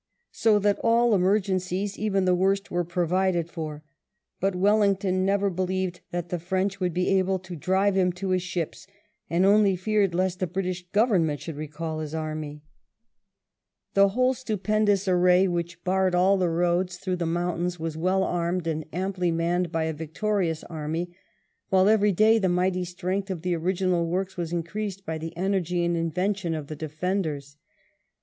[0.31, 3.83] So that all emer gencies, even the worst, were provided for;
[4.39, 8.41] but Wellington ne^er believed that the French would be able to drive him to his
[8.41, 8.87] ships,
[9.29, 12.63] and only feared lest the British Government should recall his army.
[13.93, 16.49] The whole VII THE WINTER OF 1810 1811 141 stupendous array, which barred all the
[16.49, 21.15] roads through the mountains, was well armed and amply manned by a victorious army,
[21.69, 25.85] while every day the mighty strength of the original works was increased by the energy
[25.85, 27.57] and invention of the defenders.